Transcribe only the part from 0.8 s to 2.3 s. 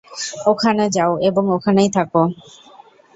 যাও এবং ওখানেই থাক।